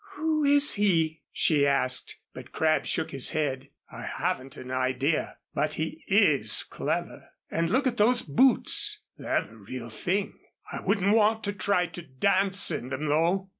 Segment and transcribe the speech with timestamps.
[0.15, 3.69] "Who is he?" she asked; but Crabb shook his head.
[3.91, 7.29] "I haven't an idea but he is clever.
[7.51, 10.39] And look at those boots they're the real thing.
[10.71, 13.49] I wouldn't want to try to dance in them, though."